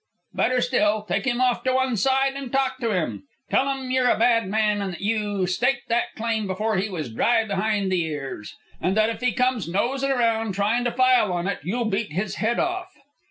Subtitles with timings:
[0.33, 3.21] Better still, take him off to one side and talk to him.
[3.51, 7.45] Tell'm you're a bad man, and that you staked that claim before he was dry
[7.45, 11.59] behind the ears, and that if he comes nosin' around tryin' to file on it
[11.61, 12.91] you'll beat his head off."